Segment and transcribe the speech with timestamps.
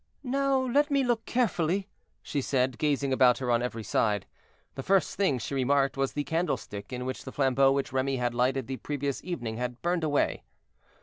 [0.23, 1.87] "Now let me look carefully,"
[2.23, 4.25] she said, gazing about her on every side.
[4.73, 8.33] The first thing she remarked was the candlestick in which the flambeau which Remy had
[8.33, 10.41] lighted the previous evening had burned away.